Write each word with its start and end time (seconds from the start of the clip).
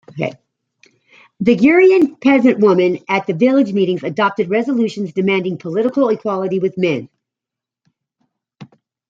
The 1.41 1.55
Gurian 1.55 2.19
peasant 2.21 2.57
women 2.57 2.97
at 3.07 3.27
village 3.37 3.71
meetings 3.71 4.01
adopted 4.01 4.49
resolutions 4.49 5.13
demanding 5.13 5.59
political 5.59 6.09
equality 6.09 6.57
with 6.57 6.75
men. 6.75 7.07